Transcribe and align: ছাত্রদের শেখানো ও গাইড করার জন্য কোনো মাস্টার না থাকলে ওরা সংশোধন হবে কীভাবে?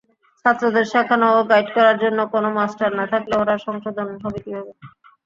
ছাত্রদের 0.45 0.85
শেখানো 0.91 1.27
ও 1.31 1.49
গাইড 1.49 1.67
করার 1.75 1.97
জন্য 2.03 2.19
কোনো 2.33 2.49
মাস্টার 2.57 2.89
না 2.99 3.05
থাকলে 3.13 3.33
ওরা 3.37 3.55
সংশোধন 3.65 4.07
হবে 4.23 4.39
কীভাবে? 4.45 4.71